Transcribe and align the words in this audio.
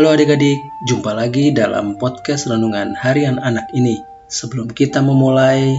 Halo 0.00 0.16
adik-adik, 0.16 0.64
jumpa 0.88 1.12
lagi 1.12 1.52
dalam 1.52 2.00
podcast 2.00 2.48
Renungan 2.48 2.96
Harian 2.96 3.36
Anak 3.36 3.68
ini. 3.76 4.00
Sebelum 4.32 4.72
kita 4.72 5.04
memulai, 5.04 5.76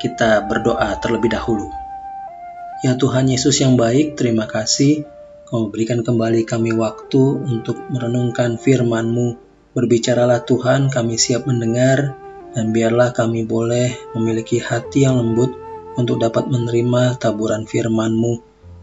kita 0.00 0.48
berdoa 0.48 0.96
terlebih 1.04 1.36
dahulu. 1.36 1.68
Ya 2.80 2.96
Tuhan 2.96 3.28
Yesus 3.28 3.60
yang 3.60 3.76
baik, 3.76 4.16
terima 4.16 4.48
kasih 4.48 5.04
Kau 5.44 5.68
berikan 5.68 6.00
kembali 6.00 6.48
kami 6.48 6.72
waktu 6.72 7.20
untuk 7.44 7.76
merenungkan 7.92 8.56
firman-Mu. 8.56 9.36
Berbicaralah 9.76 10.48
Tuhan, 10.48 10.88
kami 10.88 11.20
siap 11.20 11.44
mendengar, 11.44 12.16
dan 12.56 12.72
biarlah 12.72 13.12
kami 13.12 13.44
boleh 13.44 13.92
memiliki 14.16 14.64
hati 14.64 15.04
yang 15.04 15.20
lembut 15.20 15.52
untuk 16.00 16.16
dapat 16.16 16.48
menerima 16.48 17.20
taburan 17.20 17.68
firman-Mu 17.68 18.32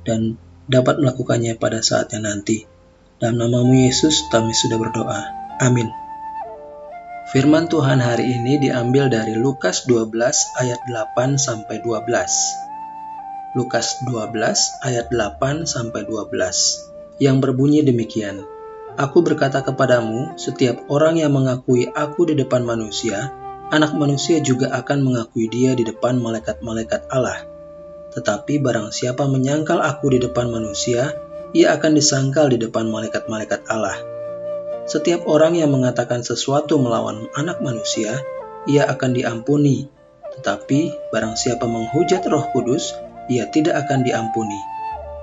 dan 0.05 0.37
dapat 0.69 1.01
melakukannya 1.01 1.57
pada 1.57 1.81
saatnya 1.81 2.29
nanti. 2.29 2.74
Dalam 3.15 3.39
namamu 3.39 3.79
Yesus 3.79 4.27
kami 4.27 4.51
sudah 4.51 4.75
berdoa. 4.75 5.21
Amin. 5.63 5.87
Firman 7.31 7.71
Tuhan 7.71 8.03
hari 8.03 8.27
ini 8.27 8.59
diambil 8.59 9.07
dari 9.07 9.39
Lukas 9.39 9.87
12 9.87 10.11
ayat 10.59 10.83
8 10.83 11.39
sampai 11.39 11.79
12. 11.79 12.11
Lukas 13.55 14.03
12 14.03 14.35
ayat 14.83 15.07
8 15.15 15.63
sampai 15.63 16.03
12 16.03 17.23
yang 17.23 17.39
berbunyi 17.39 17.87
demikian. 17.87 18.43
Aku 18.99 19.23
berkata 19.23 19.63
kepadamu, 19.63 20.35
setiap 20.35 20.83
orang 20.91 21.15
yang 21.15 21.31
mengakui 21.31 21.87
aku 21.87 22.27
di 22.27 22.35
depan 22.35 22.67
manusia, 22.67 23.31
anak 23.71 23.95
manusia 23.95 24.43
juga 24.43 24.75
akan 24.75 25.07
mengakui 25.07 25.47
dia 25.47 25.71
di 25.71 25.87
depan 25.87 26.19
malaikat-malaikat 26.19 27.07
Allah. 27.07 27.47
Tetapi 28.11 28.59
barang 28.59 28.91
siapa 28.91 29.23
menyangkal 29.23 29.79
aku 29.79 30.11
di 30.11 30.19
depan 30.19 30.51
manusia, 30.51 31.15
ia 31.55 31.71
akan 31.71 31.95
disangkal 31.95 32.51
di 32.51 32.59
depan 32.59 32.91
malaikat-malaikat 32.91 33.63
Allah. 33.71 33.95
Setiap 34.85 35.23
orang 35.23 35.55
yang 35.55 35.71
mengatakan 35.71 36.19
sesuatu 36.19 36.75
melawan 36.75 37.31
anak 37.31 37.63
manusia, 37.63 38.19
ia 38.67 38.83
akan 38.91 39.15
diampuni. 39.15 39.87
Tetapi 40.35 41.09
barang 41.15 41.39
siapa 41.39 41.63
menghujat 41.63 42.27
roh 42.27 42.43
kudus, 42.51 42.91
ia 43.31 43.47
tidak 43.47 43.87
akan 43.87 44.03
diampuni. 44.03 44.59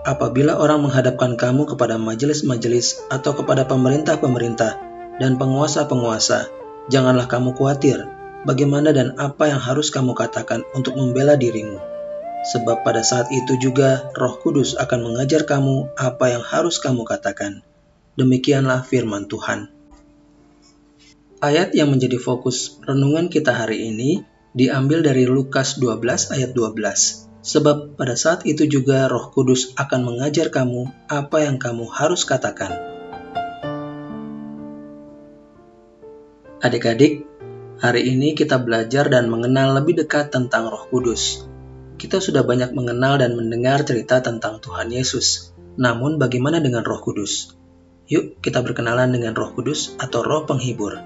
Apabila 0.09 0.57
orang 0.57 0.89
menghadapkan 0.89 1.37
kamu 1.37 1.69
kepada 1.69 2.01
majelis-majelis 2.01 3.05
atau 3.13 3.37
kepada 3.37 3.69
pemerintah-pemerintah 3.69 4.81
dan 5.21 5.37
penguasa-penguasa, 5.37 6.49
janganlah 6.89 7.29
kamu 7.29 7.55
khawatir 7.55 8.09
bagaimana 8.49 8.91
dan 8.91 9.15
apa 9.21 9.53
yang 9.53 9.63
harus 9.63 9.95
kamu 9.95 10.17
katakan 10.19 10.67
untuk 10.75 10.99
membela 10.99 11.39
dirimu 11.39 11.92
Sebab 12.43 12.83
pada 12.83 13.07
saat 13.07 13.31
itu 13.31 13.55
juga 13.55 14.11
Roh 14.19 14.35
Kudus 14.43 14.75
akan 14.75 15.07
mengajar 15.07 15.47
kamu 15.47 15.95
apa 15.95 16.35
yang 16.35 16.43
harus 16.43 16.83
kamu 16.83 17.07
katakan. 17.07 17.63
Demikianlah 18.19 18.83
firman 18.83 19.31
Tuhan. 19.31 19.71
Ayat 21.39 21.71
yang 21.79 21.95
menjadi 21.95 22.19
fokus 22.19 22.83
renungan 22.83 23.31
kita 23.31 23.55
hari 23.55 23.95
ini 23.95 24.27
diambil 24.59 25.07
dari 25.07 25.23
Lukas 25.23 25.79
12 25.79 26.35
ayat 26.35 26.51
12. 26.51 27.47
Sebab 27.47 27.95
pada 27.95 28.19
saat 28.19 28.43
itu 28.43 28.67
juga 28.67 29.07
Roh 29.07 29.31
Kudus 29.31 29.75
akan 29.79 30.03
mengajar 30.03 30.51
kamu 30.51 30.91
apa 31.07 31.47
yang 31.47 31.63
kamu 31.63 31.87
harus 31.95 32.27
katakan. 32.27 32.75
Adik-adik, 36.59 37.23
hari 37.79 38.11
ini 38.11 38.35
kita 38.35 38.59
belajar 38.59 39.07
dan 39.11 39.31
mengenal 39.31 39.79
lebih 39.79 40.03
dekat 40.03 40.31
tentang 40.35 40.71
Roh 40.71 40.87
Kudus 40.91 41.52
kita 42.03 42.19
sudah 42.19 42.43
banyak 42.43 42.75
mengenal 42.75 43.23
dan 43.23 43.39
mendengar 43.39 43.87
cerita 43.87 44.19
tentang 44.19 44.59
Tuhan 44.59 44.91
Yesus. 44.91 45.55
Namun 45.79 46.19
bagaimana 46.19 46.59
dengan 46.59 46.83
Roh 46.83 46.99
Kudus? 46.99 47.55
Yuk 48.11 48.43
kita 48.43 48.59
berkenalan 48.59 49.15
dengan 49.15 49.39
Roh 49.39 49.55
Kudus 49.55 49.95
atau 50.03 50.27
Roh 50.27 50.43
Penghibur. 50.43 50.99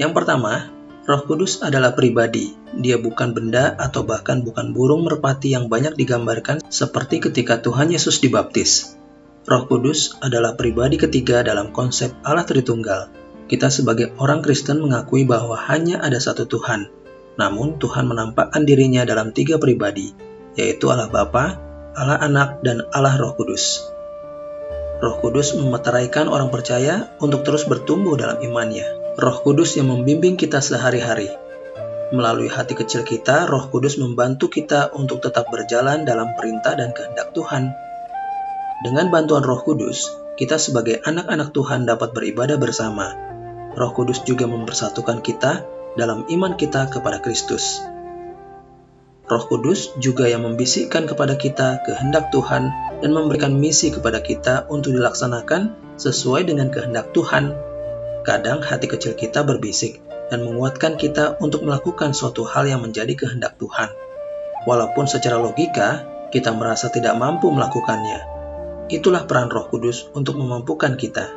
Yang 0.00 0.12
pertama, 0.16 0.72
Roh 1.04 1.20
Kudus 1.28 1.60
adalah 1.60 1.92
pribadi. 1.92 2.56
Dia 2.80 2.96
bukan 2.96 3.36
benda 3.36 3.76
atau 3.76 4.08
bahkan 4.08 4.40
bukan 4.40 4.72
burung 4.72 5.04
merpati 5.04 5.52
yang 5.52 5.68
banyak 5.68 5.92
digambarkan 6.00 6.64
seperti 6.64 7.20
ketika 7.20 7.60
Tuhan 7.60 7.92
Yesus 7.92 8.24
dibaptis. 8.24 8.96
Roh 9.44 9.68
Kudus 9.68 10.16
adalah 10.24 10.56
pribadi 10.56 10.96
ketiga 10.96 11.44
dalam 11.44 11.76
konsep 11.76 12.16
Allah 12.24 12.48
Tritunggal. 12.48 13.12
Kita 13.52 13.68
sebagai 13.68 14.16
orang 14.16 14.40
Kristen 14.40 14.80
mengakui 14.80 15.28
bahwa 15.28 15.60
hanya 15.60 16.00
ada 16.00 16.16
satu 16.16 16.48
Tuhan, 16.48 16.88
namun 17.36 17.76
Tuhan 17.76 18.08
menampakkan 18.08 18.64
dirinya 18.64 19.04
dalam 19.04 19.32
tiga 19.32 19.60
pribadi, 19.60 20.12
yaitu 20.56 20.88
Allah 20.88 21.12
Bapa, 21.12 21.60
Allah 21.92 22.18
Anak, 22.20 22.64
dan 22.64 22.84
Allah 22.92 23.16
Roh 23.20 23.36
Kudus. 23.36 23.84
Roh 24.96 25.20
Kudus 25.20 25.52
memeteraikan 25.52 26.32
orang 26.32 26.48
percaya 26.48 27.12
untuk 27.20 27.44
terus 27.44 27.68
bertumbuh 27.68 28.16
dalam 28.16 28.40
imannya. 28.40 29.16
Roh 29.20 29.44
Kudus 29.44 29.76
yang 29.76 29.92
membimbing 29.92 30.40
kita 30.40 30.64
sehari-hari. 30.64 31.28
Melalui 32.16 32.48
hati 32.48 32.72
kecil 32.72 33.04
kita, 33.04 33.44
Roh 33.44 33.68
Kudus 33.68 34.00
membantu 34.00 34.48
kita 34.48 34.96
untuk 34.96 35.20
tetap 35.20 35.52
berjalan 35.52 36.08
dalam 36.08 36.32
perintah 36.40 36.72
dan 36.72 36.96
kehendak 36.96 37.36
Tuhan. 37.36 37.68
Dengan 38.80 39.12
bantuan 39.12 39.44
Roh 39.44 39.60
Kudus, 39.60 40.08
kita 40.40 40.56
sebagai 40.56 41.04
anak-anak 41.04 41.52
Tuhan 41.52 41.84
dapat 41.84 42.16
beribadah 42.16 42.56
bersama. 42.56 43.12
Roh 43.76 43.92
Kudus 43.92 44.24
juga 44.24 44.48
mempersatukan 44.48 45.20
kita 45.20 45.75
dalam 45.96 46.28
iman 46.28 46.54
kita 46.54 46.92
kepada 46.92 47.18
Kristus. 47.24 47.82
Roh 49.26 49.42
Kudus 49.50 49.90
juga 49.98 50.30
yang 50.30 50.46
membisikkan 50.46 51.10
kepada 51.10 51.34
kita 51.34 51.82
kehendak 51.82 52.30
Tuhan 52.30 52.70
dan 53.02 53.10
memberikan 53.10 53.58
misi 53.58 53.90
kepada 53.90 54.22
kita 54.22 54.70
untuk 54.70 54.94
dilaksanakan 54.94 55.74
sesuai 55.98 56.46
dengan 56.46 56.70
kehendak 56.70 57.10
Tuhan. 57.10 57.50
Kadang 58.22 58.62
hati 58.62 58.86
kecil 58.86 59.18
kita 59.18 59.42
berbisik 59.42 59.98
dan 60.30 60.46
menguatkan 60.46 60.94
kita 60.94 61.42
untuk 61.42 61.66
melakukan 61.66 62.14
suatu 62.14 62.46
hal 62.46 62.70
yang 62.70 62.86
menjadi 62.86 63.18
kehendak 63.18 63.58
Tuhan. 63.58 63.90
Walaupun 64.62 65.10
secara 65.10 65.42
logika 65.42 66.06
kita 66.30 66.54
merasa 66.54 66.90
tidak 66.90 67.18
mampu 67.18 67.50
melakukannya. 67.50 68.22
Itulah 68.86 69.26
peran 69.26 69.50
Roh 69.50 69.66
Kudus 69.66 70.06
untuk 70.14 70.38
memampukan 70.38 70.94
kita. 70.94 71.34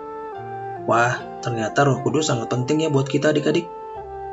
Wah, 0.86 1.42
ternyata 1.42 1.86
Roh 1.86 2.06
Kudus 2.06 2.30
sangat 2.30 2.54
penting 2.54 2.86
ya 2.86 2.94
buat 2.94 3.10
kita 3.10 3.34
adik-adik. 3.34 3.79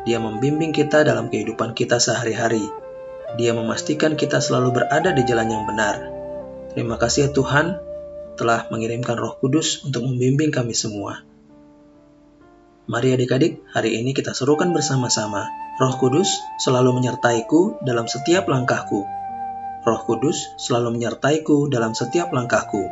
Dia 0.06 0.22
membimbing 0.22 0.70
kita 0.70 1.02
dalam 1.02 1.26
kehidupan 1.26 1.74
kita 1.74 1.98
sehari-hari. 1.98 2.62
Dia 3.34 3.50
memastikan 3.58 4.14
kita 4.14 4.38
selalu 4.38 4.78
berada 4.78 5.10
di 5.10 5.26
jalan 5.26 5.50
yang 5.50 5.64
benar. 5.66 5.98
Terima 6.70 6.94
kasih 6.94 7.28
ya 7.28 7.30
Tuhan 7.34 7.82
telah 8.38 8.70
mengirimkan 8.70 9.18
Roh 9.18 9.34
Kudus 9.42 9.82
untuk 9.82 10.06
membimbing 10.06 10.54
kami 10.54 10.78
semua. 10.78 11.26
Mari 12.86 13.18
adik-adik, 13.18 13.66
hari 13.74 13.98
ini 13.98 14.14
kita 14.14 14.30
serukan 14.30 14.70
bersama-sama. 14.70 15.50
Roh 15.82 15.98
Kudus 15.98 16.38
selalu 16.62 17.02
menyertaiku 17.02 17.82
dalam 17.82 18.06
setiap 18.06 18.46
langkahku. 18.46 19.02
Roh 19.82 20.00
Kudus 20.06 20.54
selalu 20.54 20.94
menyertaiku 20.94 21.66
dalam 21.66 21.98
setiap 21.98 22.30
langkahku. 22.30 22.86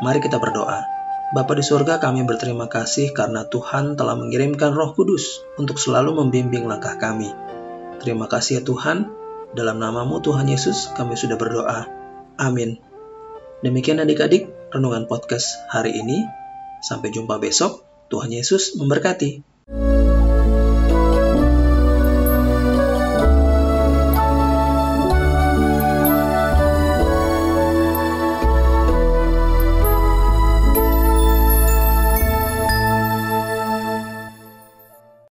Mari 0.00 0.24
kita 0.24 0.40
berdoa. 0.40 0.89
Bapa 1.30 1.54
di 1.54 1.62
surga 1.62 2.02
kami 2.02 2.26
berterima 2.26 2.66
kasih 2.66 3.14
karena 3.14 3.46
Tuhan 3.46 3.94
telah 3.94 4.18
mengirimkan 4.18 4.74
roh 4.74 4.98
kudus 4.98 5.46
untuk 5.54 5.78
selalu 5.78 6.18
membimbing 6.18 6.66
langkah 6.66 6.98
kami. 6.98 7.30
Terima 8.02 8.26
kasih 8.26 8.58
ya 8.58 8.62
Tuhan, 8.66 9.06
dalam 9.54 9.78
namamu 9.78 10.18
Tuhan 10.18 10.50
Yesus 10.50 10.90
kami 10.98 11.14
sudah 11.14 11.38
berdoa. 11.38 11.86
Amin. 12.34 12.82
Demikian 13.62 14.02
adik-adik, 14.02 14.50
renungan 14.74 15.06
podcast 15.06 15.54
hari 15.70 16.02
ini. 16.02 16.26
Sampai 16.82 17.14
jumpa 17.14 17.38
besok, 17.38 17.86
Tuhan 18.10 18.34
Yesus 18.34 18.74
memberkati. 18.74 19.49